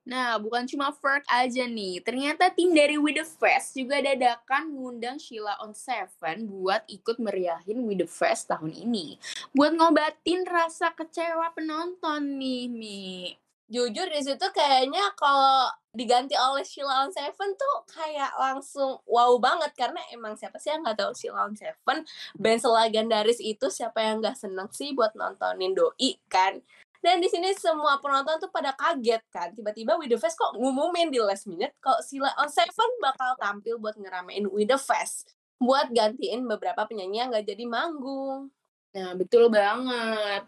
Nah, 0.07 0.39
bukan 0.39 0.63
cuma 0.67 0.91
Ferg 0.91 1.23
aja 1.27 1.67
nih. 1.67 1.99
Ternyata 2.03 2.51
tim 2.51 2.75
dari 2.75 2.99
With 2.99 3.19
The 3.19 3.27
Fest 3.27 3.79
juga 3.79 4.03
dadakan 4.03 4.75
ngundang 4.75 5.19
Sheila 5.19 5.55
on 5.63 5.71
Seven 5.71 6.51
buat 6.51 6.83
ikut 6.87 7.19
meriahin 7.19 7.83
With 7.83 8.03
The 8.03 8.09
Fest 8.11 8.51
tahun 8.51 8.75
ini. 8.75 9.19
Buat 9.55 9.75
ngobatin 9.75 10.43
rasa 10.47 10.91
kecewa 10.95 11.51
penonton 11.55 12.39
nih, 12.39 12.67
Mi. 12.71 13.35
Jujur 13.67 14.07
di 14.07 14.23
situ 14.23 14.47
kayaknya 14.55 15.11
kalau 15.19 15.67
diganti 15.91 16.39
oleh 16.39 16.63
Sheila 16.63 17.03
on 17.03 17.11
Seven 17.11 17.51
tuh 17.59 17.75
kayak 17.91 18.31
langsung 18.39 19.03
wow 19.03 19.35
banget 19.43 19.75
karena 19.75 19.99
emang 20.15 20.39
siapa 20.39 20.55
sih 20.55 20.71
yang 20.71 20.87
nggak 20.87 20.95
tahu 20.95 21.11
Sheila 21.11 21.43
on 21.43 21.55
Seven? 21.59 22.07
Band 22.39 22.59
selegendaris 22.63 23.43
itu 23.43 23.67
siapa 23.67 23.99
yang 23.99 24.23
nggak 24.23 24.39
seneng 24.39 24.71
sih 24.71 24.95
buat 24.95 25.11
nontonin 25.19 25.75
doi 25.75 26.15
kan? 26.31 26.63
Dan 27.03 27.19
di 27.19 27.27
sini 27.27 27.51
semua 27.59 27.99
penonton 27.99 28.39
tuh 28.39 28.47
pada 28.47 28.71
kaget 28.71 29.19
kan? 29.27 29.51
Tiba-tiba 29.51 29.99
With 29.99 30.15
The 30.15 30.19
Fest 30.19 30.39
kok 30.39 30.55
ngumumin 30.55 31.11
di 31.11 31.19
last 31.19 31.43
minute 31.43 31.75
kalau 31.83 31.99
Sheila 31.99 32.31
on 32.39 32.47
Seven 32.47 32.89
bakal 33.03 33.35
tampil 33.35 33.75
buat 33.83 33.99
ngeramein 33.99 34.47
With 34.47 34.71
The 34.71 34.79
Fest 34.79 35.35
buat 35.59 35.89
gantiin 35.89 36.45
beberapa 36.45 36.85
penyanyi 36.85 37.17
yang 37.19 37.29
nggak 37.33 37.51
jadi 37.51 37.65
manggung. 37.67 38.53
Nah, 38.95 39.11
betul 39.17 39.51
banget. 39.51 40.45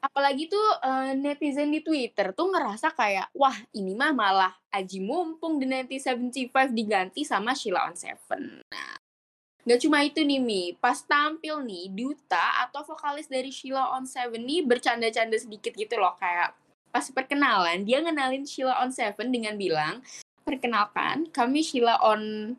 Apalagi 0.00 0.48
tuh 0.48 0.68
eh, 0.80 1.12
netizen 1.12 1.68
di 1.68 1.84
Twitter 1.84 2.32
tuh 2.32 2.48
ngerasa 2.48 2.96
kayak, 2.96 3.28
wah 3.36 3.56
ini 3.76 3.92
mah 3.92 4.12
malah 4.16 4.52
aji 4.72 5.04
mumpung 5.04 5.60
The 5.60 5.84
1975 5.86 6.72
diganti 6.72 7.20
sama 7.22 7.52
Sheila 7.52 7.84
on 7.84 7.94
Seven. 7.94 8.64
Nah, 8.72 8.96
Gak 9.60 9.84
cuma 9.84 10.00
itu 10.00 10.24
nih 10.24 10.40
Mi, 10.40 10.72
pas 10.72 10.96
tampil 11.04 11.60
nih 11.68 11.92
Duta 11.92 12.64
atau 12.64 12.80
vokalis 12.80 13.28
dari 13.28 13.52
Sheila 13.52 13.92
on 13.92 14.08
Seven 14.08 14.40
nih 14.40 14.64
bercanda-canda 14.64 15.36
sedikit 15.36 15.76
gitu 15.76 16.00
loh 16.00 16.16
kayak 16.16 16.56
pas 16.90 17.04
perkenalan 17.12 17.84
dia 17.84 18.00
ngenalin 18.00 18.48
Sheila 18.48 18.80
on 18.80 18.90
Seven 18.90 19.28
dengan 19.28 19.54
bilang 19.60 20.00
perkenalkan 20.48 21.28
kami 21.30 21.60
Sheila 21.60 22.00
on 22.00 22.56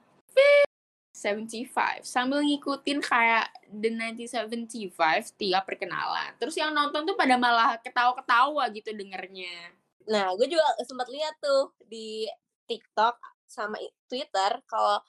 75 1.11 2.07
sambil 2.07 2.39
ngikutin 2.39 3.03
kayak 3.03 3.51
The 3.67 3.91
1975 3.91 5.35
tiap 5.35 5.63
perkenalan. 5.67 6.31
Terus 6.39 6.55
yang 6.55 6.71
nonton 6.71 7.03
tuh 7.03 7.15
pada 7.19 7.35
malah 7.35 7.75
ketawa-ketawa 7.83 8.71
gitu 8.71 8.95
dengernya. 8.95 9.75
Nah, 10.07 10.31
gue 10.39 10.47
juga 10.47 10.63
sempat 10.81 11.11
lihat 11.11 11.35
tuh 11.43 11.75
di 11.87 12.25
TikTok 12.67 13.19
sama 13.43 13.75
Twitter 14.07 14.63
kalau 14.63 15.03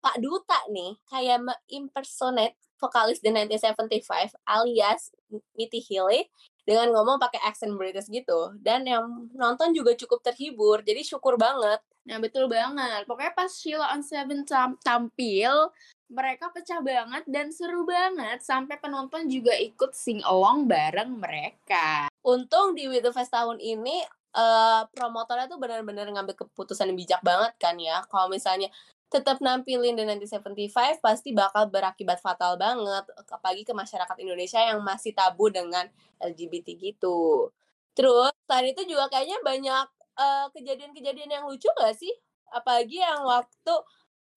Pak 0.00 0.16
Duta 0.24 0.60
nih 0.72 0.96
kayak 1.08 1.44
impersonate 1.68 2.56
vokalis 2.80 3.20
The 3.20 3.32
1975 3.32 4.36
alias 4.48 5.12
Mitty 5.56 5.80
Healy 5.84 6.28
dengan 6.66 6.90
ngomong 6.90 7.22
pakai 7.22 7.38
accent 7.46 7.72
British 7.78 8.10
gitu. 8.10 8.52
Dan 8.58 8.84
yang 8.84 9.30
nonton 9.32 9.70
juga 9.70 9.94
cukup 9.94 10.20
terhibur, 10.20 10.82
jadi 10.82 11.00
syukur 11.06 11.38
banget. 11.38 11.78
Nah 12.04 12.18
betul 12.18 12.50
banget. 12.50 13.06
Pokoknya 13.06 13.32
pas 13.32 13.50
Sheila 13.54 13.94
on 13.94 14.02
Seven 14.02 14.42
tam- 14.42 14.78
tampil, 14.82 15.70
mereka 16.10 16.50
pecah 16.50 16.82
banget 16.82 17.22
dan 17.30 17.50
seru 17.54 17.86
banget 17.86 18.42
sampai 18.42 18.78
penonton 18.78 19.26
juga 19.30 19.54
ikut 19.54 19.94
sing 19.94 20.22
along 20.26 20.66
bareng 20.66 21.18
mereka. 21.18 22.10
Untung 22.26 22.74
di 22.74 22.90
With 22.90 23.06
The 23.06 23.14
Fest 23.14 23.30
tahun 23.30 23.62
ini 23.62 24.02
eh 24.36 24.82
promotornya 24.92 25.48
tuh 25.48 25.56
benar-benar 25.56 26.12
ngambil 26.12 26.36
keputusan 26.36 26.92
yang 26.92 26.98
bijak 26.98 27.20
banget 27.24 27.56
kan 27.56 27.78
ya. 27.80 28.04
Kalau 28.10 28.28
misalnya 28.28 28.68
tetap 29.06 29.38
nampilin 29.38 29.94
The 29.94 30.02
1975 30.02 30.98
pasti 30.98 31.30
bakal 31.30 31.70
berakibat 31.70 32.18
fatal 32.18 32.58
banget 32.58 33.06
apalagi 33.30 33.62
ke 33.62 33.70
masyarakat 33.70 34.16
Indonesia 34.18 34.58
yang 34.58 34.82
masih 34.82 35.14
tabu 35.14 35.46
dengan 35.46 35.86
LGBT 36.18 36.74
gitu. 36.74 37.50
Terus 37.94 38.34
tadi 38.50 38.74
itu 38.74 38.82
juga 38.84 39.06
kayaknya 39.08 39.38
banyak 39.46 39.86
eh, 40.18 40.46
kejadian-kejadian 40.52 41.30
yang 41.30 41.44
lucu 41.46 41.70
gak 41.78 41.94
sih? 41.94 42.12
Apalagi 42.50 43.02
yang 43.02 43.22
waktu 43.26 43.74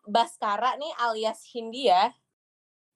Baskara 0.10 0.80
nih 0.80 0.94
alias 1.06 1.44
Hindia 1.54 2.16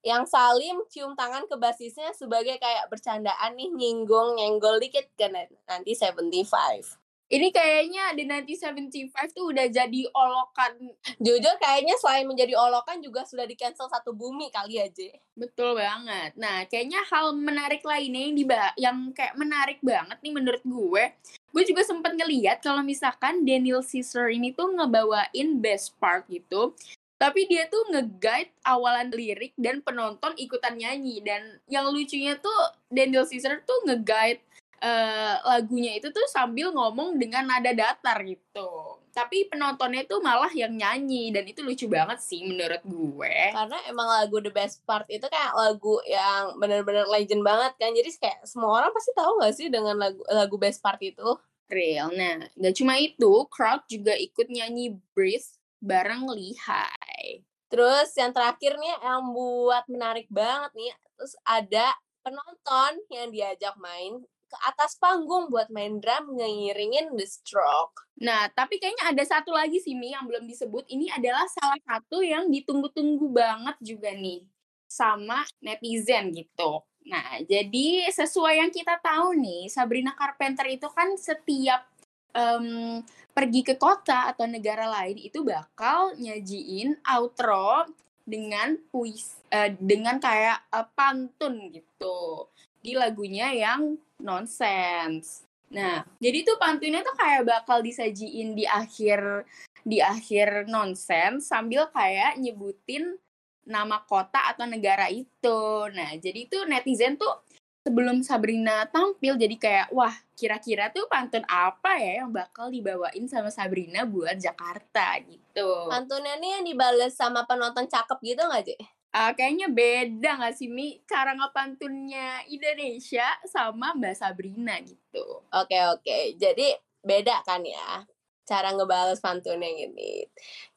yang 0.04 0.28
Salim 0.28 0.84
cium 0.92 1.16
tangan 1.16 1.48
ke 1.48 1.56
basisnya 1.56 2.12
sebagai 2.12 2.60
kayak 2.60 2.92
bercandaan 2.92 3.56
nih 3.56 3.72
nyinggung 3.72 4.36
nyenggol 4.36 4.76
dikit 4.84 5.08
ke 5.16 5.32
nanti 5.64 5.96
75. 5.96 7.03
Ini 7.34 7.50
kayaknya 7.50 8.14
The 8.14 8.30
1975 8.30 9.34
tuh 9.34 9.50
udah 9.50 9.66
jadi 9.66 10.02
olokan. 10.14 10.94
Jujur 11.18 11.58
kayaknya 11.58 11.98
selain 11.98 12.30
menjadi 12.30 12.54
olokan 12.54 13.02
juga 13.02 13.26
sudah 13.26 13.50
di 13.50 13.58
cancel 13.58 13.90
satu 13.90 14.14
bumi 14.14 14.54
kali 14.54 14.78
aja. 14.78 15.10
Betul 15.34 15.74
banget. 15.82 16.38
Nah, 16.38 16.70
kayaknya 16.70 17.02
hal 17.10 17.34
menarik 17.34 17.82
lainnya 17.82 18.22
yang 18.30 18.36
diba- 18.38 18.76
yang 18.78 18.98
kayak 19.18 19.34
menarik 19.34 19.82
banget 19.82 20.22
nih 20.22 20.30
menurut 20.30 20.62
gue. 20.62 21.04
Gue 21.50 21.64
juga 21.66 21.82
sempat 21.82 22.14
ngeliat 22.14 22.62
kalau 22.62 22.86
misalkan 22.86 23.42
Daniel 23.42 23.82
Caesar 23.82 24.30
ini 24.30 24.54
tuh 24.54 24.70
ngebawain 24.70 25.58
best 25.58 25.98
part 25.98 26.30
gitu. 26.30 26.78
Tapi 27.18 27.50
dia 27.50 27.66
tuh 27.66 27.82
nge-guide 27.90 28.54
awalan 28.62 29.10
lirik 29.10 29.58
dan 29.58 29.82
penonton 29.82 30.38
ikutan 30.38 30.78
nyanyi. 30.78 31.18
Dan 31.26 31.58
yang 31.66 31.90
lucunya 31.90 32.38
tuh 32.38 32.78
Daniel 32.94 33.26
Caesar 33.26 33.58
tuh 33.66 33.90
nge-guide 33.90 34.53
eh, 34.82 35.36
lagunya 35.44 35.98
itu 36.00 36.10
tuh 36.10 36.26
sambil 36.32 36.74
ngomong 36.74 37.20
dengan 37.22 37.46
nada 37.46 37.72
datar 37.76 38.24
gitu. 38.26 38.98
Tapi 39.14 39.46
penontonnya 39.46 40.10
tuh 40.10 40.26
malah 40.26 40.50
yang 40.50 40.74
nyanyi 40.74 41.30
dan 41.30 41.46
itu 41.46 41.62
lucu 41.62 41.86
banget 41.86 42.18
sih 42.18 42.42
menurut 42.42 42.82
gue. 42.82 43.38
Karena 43.54 43.78
emang 43.86 44.10
lagu 44.10 44.42
The 44.42 44.50
Best 44.50 44.82
Part 44.90 45.06
itu 45.14 45.30
kayak 45.30 45.54
lagu 45.54 46.02
yang 46.10 46.58
bener-bener 46.58 47.06
legend 47.06 47.46
banget 47.46 47.78
kan. 47.78 47.94
Jadi 47.94 48.10
kayak 48.18 48.42
semua 48.50 48.82
orang 48.82 48.90
pasti 48.90 49.14
tahu 49.14 49.38
gak 49.38 49.54
sih 49.54 49.70
dengan 49.70 50.02
lagu 50.02 50.22
lagu 50.26 50.56
Best 50.58 50.82
Part 50.82 50.98
itu? 51.06 51.38
Real. 51.70 52.12
Nah, 52.14 52.44
nggak 52.54 52.76
cuma 52.78 53.00
itu, 53.02 53.32
crowd 53.50 53.82
juga 53.90 54.14
ikut 54.14 54.48
nyanyi 54.52 55.00
Breathe 55.16 55.58
bareng 55.82 56.30
Lihai. 56.30 57.42
Terus 57.74 58.14
yang 58.14 58.30
terakhir 58.30 58.78
nih 58.78 58.94
yang 59.02 59.34
buat 59.34 59.90
menarik 59.90 60.30
banget 60.30 60.72
nih, 60.78 60.94
terus 61.18 61.34
ada 61.42 61.98
penonton 62.22 63.02
yang 63.10 63.34
diajak 63.34 63.76
main 63.82 64.22
ke 64.54 64.58
atas 64.70 64.94
panggung 65.02 65.50
buat 65.50 65.74
main 65.74 65.98
drum 65.98 66.38
ngiringin 66.38 67.18
The 67.18 67.26
Stroke. 67.26 68.06
Nah, 68.22 68.46
tapi 68.54 68.78
kayaknya 68.78 69.10
ada 69.10 69.24
satu 69.26 69.50
lagi 69.50 69.82
sih, 69.82 69.98
Mi, 69.98 70.14
yang 70.14 70.30
belum 70.30 70.46
disebut. 70.46 70.86
Ini 70.86 71.10
adalah 71.18 71.50
salah 71.50 71.82
satu 71.82 72.22
yang 72.22 72.54
ditunggu-tunggu 72.54 73.34
banget 73.34 73.78
juga 73.82 74.14
nih. 74.14 74.46
Sama 74.86 75.42
netizen 75.58 76.30
gitu. 76.30 76.86
Nah, 77.10 77.42
jadi 77.50 78.14
sesuai 78.14 78.62
yang 78.62 78.72
kita 78.72 79.02
tahu 79.02 79.34
nih, 79.42 79.74
Sabrina 79.74 80.14
Carpenter 80.14 80.70
itu 80.70 80.86
kan 80.94 81.18
setiap 81.18 81.90
em, 82.38 83.02
pergi 83.34 83.62
ke 83.66 83.76
kota 83.82 84.30
atau 84.30 84.46
negara 84.46 84.86
lain 84.86 85.18
itu 85.18 85.42
bakal 85.42 86.14
nyajiin 86.16 87.02
outro 87.02 87.90
dengan 88.24 88.80
puis 88.88 89.36
eh, 89.52 89.76
dengan 89.76 90.22
kayak 90.22 90.64
eh, 90.72 90.88
pantun 90.96 91.74
gitu 91.74 92.48
di 92.84 92.94
lagunya 93.00 93.50
yang 93.56 93.96
nonsense. 94.20 95.48
Nah, 95.74 96.06
jadi 96.22 96.46
tuh 96.46 96.60
pantunnya 96.62 97.02
tuh 97.02 97.16
kayak 97.18 97.48
bakal 97.48 97.82
disajiin 97.82 98.54
di 98.54 98.68
akhir 98.68 99.48
di 99.84 100.00
akhir 100.00 100.70
nonsense 100.70 101.50
sambil 101.50 101.90
kayak 101.90 102.38
nyebutin 102.38 103.18
nama 103.64 104.04
kota 104.04 104.54
atau 104.54 104.68
negara 104.68 105.08
itu. 105.10 105.90
Nah, 105.96 106.14
jadi 106.20 106.46
tuh 106.46 106.68
netizen 106.68 107.16
tuh 107.16 107.42
sebelum 107.84 108.24
Sabrina 108.24 108.88
tampil 108.88 109.36
jadi 109.36 109.56
kayak 109.60 109.88
wah 109.92 110.16
kira-kira 110.40 110.88
tuh 110.92 111.04
pantun 111.12 111.44
apa 111.52 112.00
ya 112.00 112.24
yang 112.24 112.32
bakal 112.32 112.72
dibawain 112.72 113.28
sama 113.28 113.52
Sabrina 113.52 114.08
buat 114.08 114.40
Jakarta 114.40 115.20
gitu. 115.28 115.92
Pantunnya 115.92 116.40
nih 116.40 116.60
yang 116.60 116.64
dibales 116.64 117.16
sama 117.16 117.44
penonton 117.44 117.88
cakep 117.88 118.20
gitu 118.24 118.42
nggak, 118.44 118.64
J? 118.68 118.70
Ah, 119.14 119.30
kayaknya 119.38 119.70
beda 119.70 120.42
gak 120.42 120.58
sih 120.58 120.66
Mi 120.66 120.98
cara 121.06 121.38
ngepantunnya 121.38 122.50
Indonesia 122.50 123.30
sama 123.46 123.94
Mbak 123.94 124.16
Sabrina 124.18 124.82
gitu. 124.82 125.46
Oke, 125.54 125.78
oke. 125.94 126.34
Jadi 126.42 126.74
beda 127.06 127.46
kan 127.46 127.62
ya 127.62 128.02
cara 128.44 128.74
ngebales 128.74 129.22
pantunnya 129.22 129.70
gini. 129.70 130.26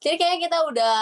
Jadi 0.04 0.14
kayaknya 0.20 0.40
kita 0.52 0.58
udah 0.68 0.98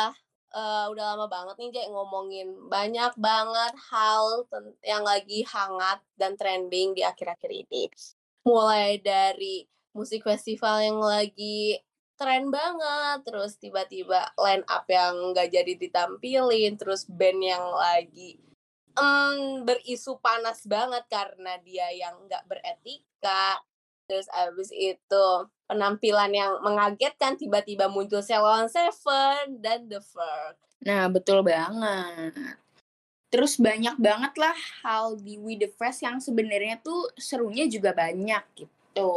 eh, 0.55 0.87
udah 0.95 1.05
lama 1.15 1.27
banget 1.27 1.55
nih 1.59 1.71
Jek 1.75 1.89
ngomongin 1.91 2.49
banyak 2.71 3.13
banget 3.19 3.73
hal 3.91 4.47
yang 4.87 5.03
lagi 5.03 5.43
hangat 5.43 5.99
dan 6.15 6.39
trending 6.39 6.95
di 6.95 7.03
akhir-akhir 7.03 7.51
ini. 7.51 7.91
Mulai 8.47 9.03
dari 9.03 9.67
musik 9.91 10.23
festival 10.23 10.87
yang 10.87 11.03
lagi 11.03 11.83
keren 12.15 12.49
banget 12.49 13.19
terus 13.27 13.59
tiba-tiba 13.59 14.33
line 14.39 14.65
up 14.71 14.87
yang 14.87 15.35
nggak 15.35 15.51
jadi 15.51 15.73
ditampilin 15.79 16.75
terus 16.79 17.07
band 17.11 17.41
yang 17.43 17.65
lagi 17.75 18.39
em, 18.95 19.67
berisu 19.67 20.19
panas 20.23 20.63
banget 20.65 21.05
karena 21.11 21.59
dia 21.63 21.91
yang 21.91 22.15
nggak 22.27 22.47
beretika 22.47 23.59
terus 24.05 24.29
abis 24.31 24.69
itu 24.71 25.27
penampilan 25.65 26.31
yang 26.31 26.61
mengagetkan 26.61 27.41
tiba-tiba 27.41 27.89
muncul 27.89 28.21
Ceylon 28.21 28.69
Seven 28.69 29.65
dan 29.65 29.89
The 29.89 29.99
Verve 29.99 30.65
Nah, 30.85 31.09
betul 31.09 31.41
banget. 31.41 32.37
Terus 33.33 33.57
banyak 33.59 33.97
banget 33.99 34.37
lah 34.37 34.55
hal 34.85 35.17
di 35.19 35.41
We 35.41 35.57
The 35.57 35.73
Fest 35.75 36.05
yang 36.05 36.21
sebenarnya 36.21 36.79
tuh 36.85 37.09
serunya 37.17 37.67
juga 37.67 37.97
banyak 37.97 38.45
gitu. 38.55 39.11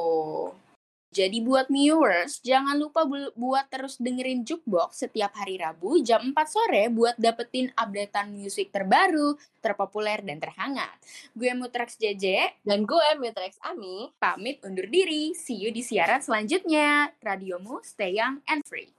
Jadi 1.17 1.41
buat 1.41 1.65
viewers, 1.65 2.37
jangan 2.45 2.77
lupa 2.77 3.01
bu- 3.01 3.33
buat 3.33 3.65
terus 3.73 3.97
dengerin 3.97 4.45
Jukebox 4.45 5.01
setiap 5.01 5.33
hari 5.33 5.57
Rabu 5.57 5.97
jam 6.05 6.29
4 6.29 6.45
sore 6.45 6.93
buat 6.93 7.17
dapetin 7.17 7.73
updatean 7.73 8.29
musik 8.37 8.69
terbaru, 8.69 9.33
terpopuler, 9.57 10.21
dan 10.21 10.37
terhangat. 10.37 10.93
Gue 11.33 11.57
Mutrex 11.57 11.97
JJ, 11.97 12.53
dan 12.61 12.85
gue 12.85 13.07
Mitrex 13.17 13.57
Ami 13.65 14.13
pamit 14.21 14.61
undur 14.61 14.85
diri. 14.85 15.33
See 15.33 15.57
you 15.57 15.73
di 15.73 15.81
siaran 15.81 16.21
selanjutnya. 16.21 17.09
Radiomu 17.17 17.81
stay 17.81 18.21
young 18.21 18.37
and 18.45 18.61
free. 18.61 18.96